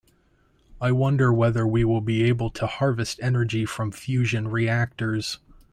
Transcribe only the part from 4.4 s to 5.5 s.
reactors.